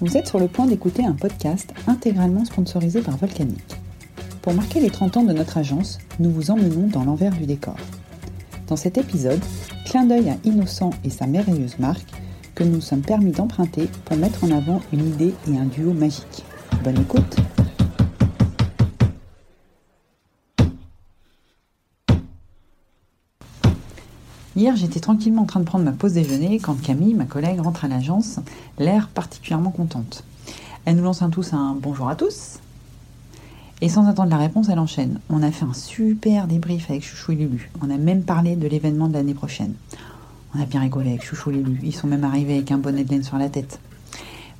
[0.00, 3.64] Vous êtes sur le point d'écouter un podcast intégralement sponsorisé par Volcanic.
[4.42, 7.76] Pour marquer les 30 ans de notre agence, nous vous emmenons dans l'envers du décor.
[8.68, 9.42] Dans cet épisode,
[9.84, 12.12] clin d'œil à Innocent et sa merveilleuse marque
[12.54, 15.92] que nous nous sommes permis d'emprunter pour mettre en avant une idée et un duo
[15.92, 16.44] magique.
[16.84, 17.36] Bonne écoute
[24.58, 27.84] Hier, j'étais tranquillement en train de prendre ma pause déjeuner quand Camille, ma collègue, rentre
[27.84, 28.40] à l'agence,
[28.80, 30.24] l'air particulièrement contente.
[30.84, 32.58] Elle nous lance un tous un bonjour à tous.
[33.82, 35.20] Et sans attendre la réponse, elle enchaîne.
[35.30, 37.70] On a fait un super débrief avec Chouchou et Lulu.
[37.82, 39.74] On a même parlé de l'événement de l'année prochaine.
[40.56, 41.78] On a bien rigolé avec Chouchou et Lulu.
[41.84, 43.78] Ils sont même arrivés avec un bonnet de laine sur la tête.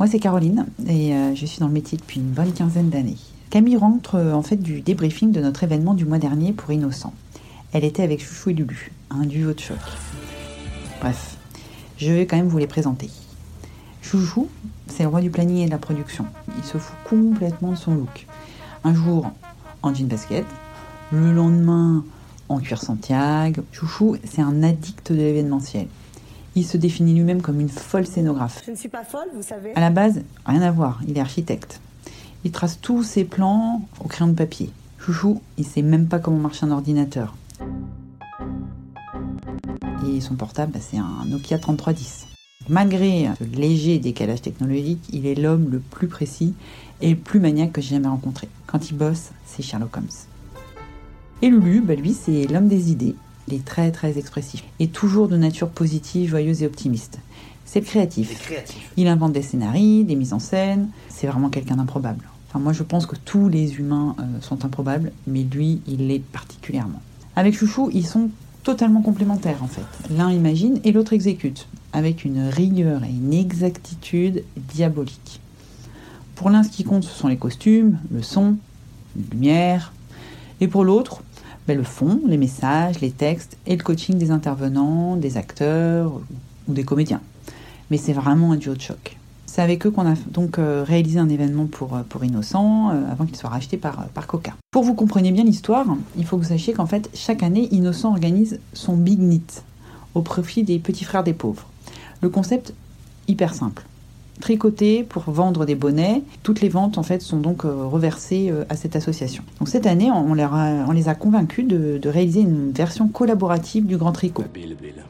[0.00, 3.18] Moi, c'est Caroline et euh, je suis dans le métier depuis une bonne quinzaine d'années.
[3.48, 7.12] Camille rentre euh, en fait du débriefing de notre événement du mois dernier pour Innocent.
[7.74, 9.76] Elle était avec Chouchou et Lulu un duo de choc.
[11.00, 11.36] Bref,
[11.96, 13.10] je vais quand même vous les présenter.
[14.00, 14.48] Chouchou,
[14.86, 16.24] c'est le roi du planning et de la production.
[16.56, 18.28] Il se fout complètement de son look.
[18.84, 19.28] Un jour
[19.82, 20.46] en jean basket,
[21.10, 22.04] le lendemain
[22.48, 23.64] en cuir Santiago.
[23.72, 25.88] Chouchou, c'est un addict de l'événementiel.
[26.54, 28.62] Il se définit lui-même comme une folle scénographe.
[28.64, 29.72] Je ne suis pas folle, vous savez.
[29.74, 31.80] À la base, rien à voir, il est architecte.
[32.44, 34.70] Il trace tous ses plans au crayon de papier.
[35.00, 37.34] Chouchou, il sait même pas comment marche un ordinateur.
[40.14, 42.28] Et son portable, bah, c'est un Nokia 3310.
[42.68, 46.54] Malgré ce léger décalage technologique, il est l'homme le plus précis
[47.00, 48.48] et le plus maniaque que j'ai jamais rencontré.
[48.68, 50.06] Quand il bosse, c'est Sherlock Holmes.
[51.42, 53.16] Et Lulu, bah, lui, c'est l'homme des idées.
[53.48, 57.18] Il est très très expressif et toujours de nature positive, joyeuse et optimiste.
[57.64, 58.40] C'est le créatif.
[58.40, 58.92] créatif.
[58.96, 60.90] Il invente des scénarios, des mises en scène.
[61.08, 62.24] C'est vraiment quelqu'un d'improbable.
[62.48, 66.20] Enfin, moi, je pense que tous les humains euh, sont improbables, mais lui, il l'est
[66.20, 67.02] particulièrement.
[67.34, 68.30] Avec Chouchou, ils sont
[68.64, 69.86] totalement complémentaires en fait.
[70.10, 75.40] L'un imagine et l'autre exécute, avec une rigueur et une exactitude diabolique.
[76.34, 78.56] Pour l'un, ce qui compte, ce sont les costumes, le son,
[79.16, 79.92] la lumière,
[80.60, 81.22] et pour l'autre,
[81.68, 86.20] ben, le fond, les messages, les textes et le coaching des intervenants, des acteurs
[86.66, 87.20] ou des comédiens.
[87.90, 89.16] Mais c'est vraiment un duo de choc.
[89.54, 93.08] C'est avec eux qu'on a donc euh, réalisé un événement pour, euh, pour Innocent euh,
[93.08, 94.52] avant qu'il soit racheté par, par Coca.
[94.72, 95.86] Pour vous compreniez bien l'histoire,
[96.18, 99.62] il faut que vous sachiez qu'en fait, chaque année, Innocent organise son Big Knit
[100.16, 101.68] au profit des petits frères des pauvres.
[102.20, 102.74] Le concept,
[103.28, 103.84] hyper simple.
[104.40, 106.22] Tricoter pour vendre des bonnets.
[106.42, 109.42] Toutes les ventes en fait sont donc reversées à cette association.
[109.58, 113.08] Donc cette année, on, leur a- on les a convaincus de, de réaliser une version
[113.08, 114.42] collaborative du Grand Tricot.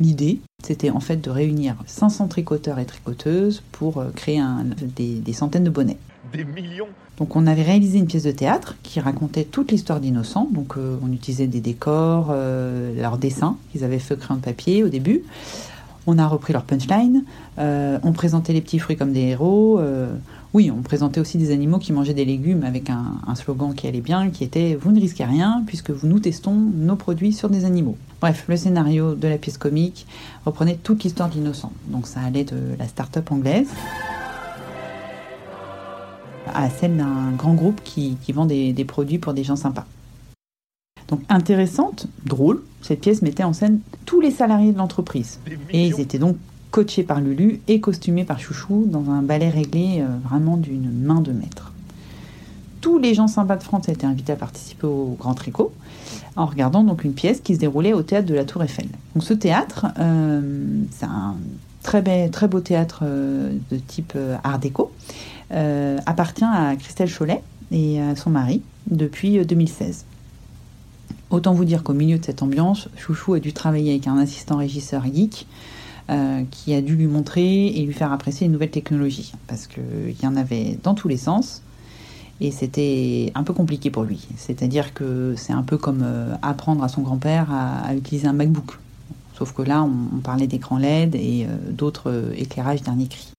[0.00, 4.64] L'idée, c'était en fait de réunir 500 tricoteurs et tricoteuses pour euh, créer un-
[4.96, 5.98] des, des centaines de bonnets.
[6.32, 6.86] Des millions
[7.18, 10.48] Donc on avait réalisé une pièce de théâtre qui racontait toute l'histoire d'Innocent.
[10.52, 14.44] Donc euh, on utilisait des décors, euh, leurs dessins qu'ils avaient fait au crayon de
[14.44, 15.22] papier au début.
[16.06, 17.24] On a repris leur punchline.
[17.58, 19.78] Euh, on présentait les petits fruits comme des héros.
[19.78, 20.14] Euh,
[20.54, 24.00] oui, on présentait aussi des animaux qui mangeaient des légumes avec un, slogan qui allait
[24.00, 27.96] bien, qui était Vous ne risquez rien puisque nous testons nos produits sur des animaux.
[28.20, 30.06] Bref, le scénario de la pièce comique
[30.44, 31.72] reprenait toute l'histoire d'Innocent.
[31.88, 33.68] Donc ça allait de la start-up anglaise
[36.52, 39.86] à celle d'un grand groupe qui, vend des produits pour des gens sympas.
[41.10, 45.38] Donc intéressante, drôle, cette pièce mettait en scène tous les salariés de l'entreprise.
[45.72, 46.36] Et ils étaient donc
[46.70, 51.20] coachés par Lulu et costumés par Chouchou dans un ballet réglé euh, vraiment d'une main
[51.20, 51.72] de maître.
[52.80, 55.72] Tous les gens sympas de France étaient invités à participer au Grand Tricot
[56.36, 58.86] en regardant donc une pièce qui se déroulait au théâtre de la Tour Eiffel.
[59.14, 61.34] Donc ce théâtre, euh, c'est un
[61.82, 64.92] très, bel- très beau théâtre euh, de type art déco,
[66.06, 67.42] appartient à Christelle Cholet
[67.72, 70.04] et à son mari depuis euh, 2016.
[71.30, 74.56] Autant vous dire qu'au milieu de cette ambiance, Chouchou a dû travailler avec un assistant
[74.56, 75.46] régisseur geek
[76.10, 79.32] euh, qui a dû lui montrer et lui faire apprécier les nouvelles technologies.
[79.46, 81.62] Parce qu'il y en avait dans tous les sens
[82.40, 84.26] et c'était un peu compliqué pour lui.
[84.36, 88.78] C'est-à-dire que c'est un peu comme euh, apprendre à son grand-père à, utiliser un MacBook.
[89.38, 93.30] Sauf que là, on, parlait d'écran LED et euh, d'autres éclairages dernier cri.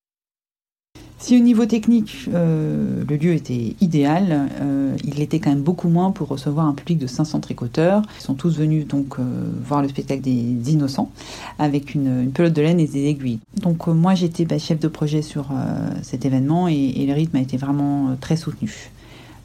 [1.22, 5.88] Si au niveau technique, euh, le lieu était idéal, euh, il l'était quand même beaucoup
[5.88, 8.02] moins pour recevoir un public de 500 tricoteurs.
[8.18, 9.24] Ils sont tous venus donc euh,
[9.64, 11.12] voir le spectacle des innocents
[11.60, 13.38] avec une, pelote de laine et des aiguilles.
[13.62, 15.50] Donc moi j'étais bah, chef de projet sur
[16.02, 18.90] cet événement et, et le rythme a été vraiment très soutenu.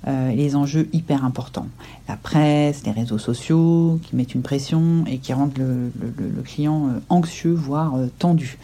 [0.09, 1.67] Euh, les enjeux hyper importants.
[2.09, 7.01] La presse, les réseaux sociaux qui mettent une pression et qui rendent le, client euh,
[7.09, 8.57] anxieux, voire euh, tendu.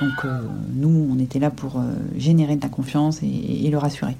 [0.00, 0.26] Donc
[0.74, 1.78] nous, on était là pour
[2.16, 4.16] générer de la confiance et, le rassurer.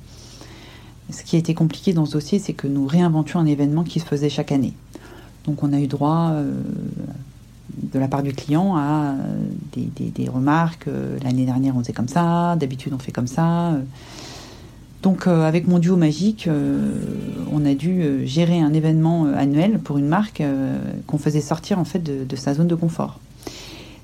[1.08, 3.98] Ce qui a été compliqué dans ce dossier, c'est que nous réinventions un événement qui
[3.98, 4.74] se faisait chaque année.
[5.46, 6.34] Donc on a eu droit
[7.82, 9.14] de la part du client à
[9.74, 10.86] des, remarques.
[11.24, 13.72] L'année dernière, on faisait comme ça, d'habitude, on fait comme ça.
[15.02, 16.48] Donc, avec mon duo magique,
[17.50, 20.42] on a dû gérer un événement annuel pour une marque
[21.06, 23.18] qu'on faisait sortir en fait de, sa zone de confort.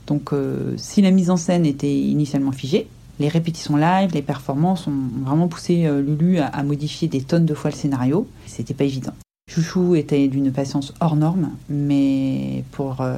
[0.07, 0.31] Donc,
[0.79, 2.89] si la mise en scène était initialement figée,
[3.21, 7.55] les répétitions live, les performances ont vraiment poussé Lulu à, à, modifier des tonnes de
[7.55, 8.27] fois le scénario.
[8.47, 9.13] C'était pas évident.
[9.49, 13.17] Chouchou était d'une patience hors norme, mais pour euh,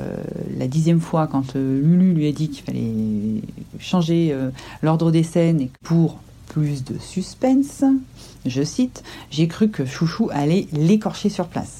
[0.59, 3.43] la dixième fois, quand euh, Lulu lui a dit qu'il fallait
[3.81, 4.51] changer euh,
[4.83, 7.85] l'ordre des scènes pour plus de suspense,
[8.47, 11.79] je cite, j'ai cru que Chouchou allait l'écorcher sur place.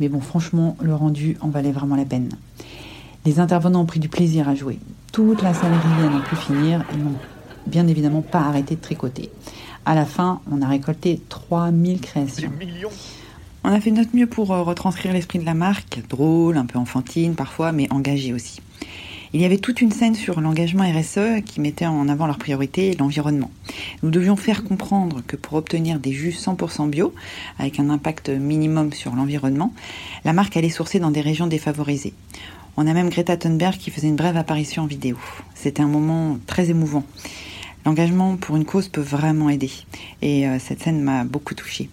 [0.00, 2.30] Mais bon, franchement, le rendu en valait vraiment la peine.
[3.24, 4.78] Les intervenants ont pris du plaisir à jouer.
[5.12, 7.16] Toute la salle vient n'en pu finir et n'ont
[7.66, 9.30] bien évidemment pas arrêté de tricoter.
[9.86, 12.50] À la fin, on a récolté 3000 créations.
[13.62, 16.66] On a fait de notre mieux pour euh, retranscrire l'esprit de la marque, drôle, un
[16.66, 18.60] peu enfantine parfois, mais engagée aussi.
[19.34, 22.94] Il y avait toute une scène sur l'engagement RSE qui mettait en avant leur priorité,
[22.94, 23.50] l'environnement.
[24.04, 27.12] Nous devions faire comprendre que pour obtenir des jus 100% bio,
[27.58, 29.74] avec un impact minimum sur l'environnement,
[30.24, 32.14] la marque allait sourcer dans des régions défavorisées.
[32.76, 35.18] On a même Greta Thunberg qui faisait une brève apparition en vidéo.
[35.56, 37.02] C'était un moment très émouvant.
[37.84, 39.72] L'engagement pour une cause peut vraiment aider.
[40.22, 41.90] Et euh, cette scène m'a beaucoup touchée.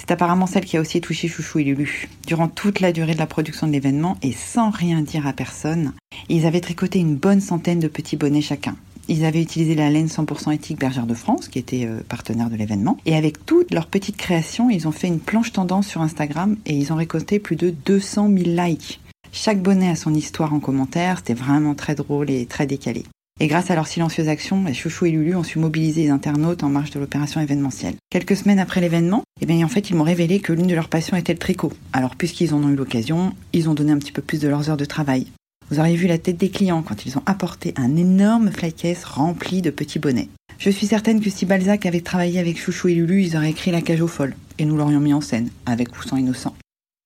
[0.00, 2.08] C'est apparemment celle qui a aussi touché Chouchou et Lulu.
[2.26, 5.92] Durant toute la durée de la production de l'événement, et sans rien dire à personne,
[6.30, 8.76] ils avaient tricoté une bonne centaine de petits bonnets chacun.
[9.08, 12.56] Ils avaient utilisé la laine 100% éthique Bergère de France, qui était euh, partenaire de
[12.56, 12.96] l'événement.
[13.04, 16.74] Et avec toutes leurs petites créations, ils ont fait une planche tendance sur Instagram et
[16.74, 19.00] ils ont récolté plus de 200 000 likes.
[19.32, 23.04] Chaque bonnet a son histoire en commentaire, c'était vraiment très drôle et très décalé.
[23.42, 26.68] Et grâce à leur silencieuse action, Chouchou et Lulu ont su mobiliser les internautes en
[26.68, 27.94] marge de l'opération événementielle.
[28.10, 30.90] Quelques semaines après l'événement, eh bien, en fait, ils m'ont révélé que l'une de leurs
[30.90, 31.72] passions était le tricot.
[31.94, 34.68] Alors, puisqu'ils en ont eu l'occasion, ils ont donné un petit peu plus de leurs
[34.68, 35.26] heures de travail.
[35.70, 39.62] Vous auriez vu la tête des clients quand ils ont apporté un énorme flycase rempli
[39.62, 40.28] de petits bonnets.
[40.58, 43.70] Je suis certaine que si Balzac avait travaillé avec Chouchou et Lulu, ils auraient écrit
[43.70, 46.54] La cage aux folles, et nous l'aurions mis en scène, avec ou innocent.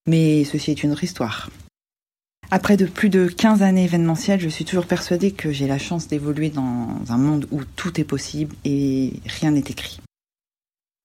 [0.08, 1.48] Mais ceci est une autre histoire.
[2.50, 6.08] Après de plus de 15 années événementielles, je suis toujours persuadée que j'ai la chance
[6.08, 10.00] d'évoluer dans un monde où tout est possible et rien n'est écrit.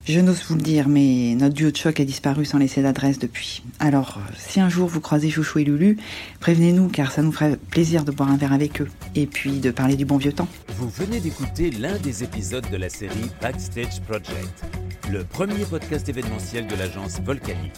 [0.05, 3.19] Je n'ose vous le dire, mais notre duo de choc a disparu sans laisser d'adresse
[3.19, 3.61] depuis.
[3.79, 5.97] Alors, si un jour vous croisez Chouchou et Lulu,
[6.39, 9.71] prévenez-nous car ça nous ferait plaisir de boire un verre avec eux et puis de
[9.71, 10.47] parler du bon vieux temps.
[10.77, 14.65] Vous venez d'écouter l'un des épisodes de la série Backstage Project,
[15.11, 17.73] le premier podcast événementiel de l'agence Volcanique.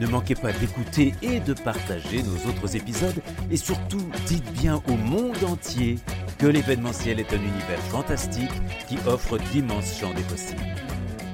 [0.00, 3.20] Ne manquez pas d'écouter et de partager nos autres épisodes
[3.50, 5.98] et surtout dites bien au monde entier
[6.38, 8.50] que l'événementiel est un univers fantastique
[8.88, 10.62] qui offre d'immenses champs des possibles.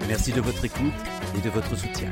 [0.09, 0.93] Merci de votre écoute
[1.39, 2.11] et de votre soutien.